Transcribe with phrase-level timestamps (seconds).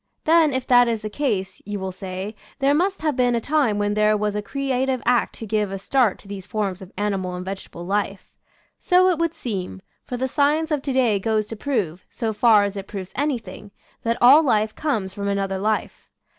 [0.23, 3.77] Then, if that is the case, you will say, there must have been a time
[3.77, 6.91] when there was a crea tive act to give a start to these forms of
[6.97, 8.31] ani mal and vegetable life.
[8.79, 12.63] So it would seem, for the science of to day goes to prove, so far
[12.63, 13.69] as it proves anything,
[14.01, 16.09] that all life comes from another life.